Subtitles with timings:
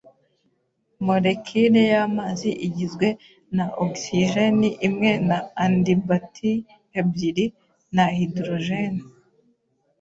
[1.05, 3.07] Molekile y'amazi igizwe
[3.55, 6.53] na ogisijeni imwe na andimbatie
[6.99, 7.45] ebyiri
[7.95, 8.93] za hydrogen.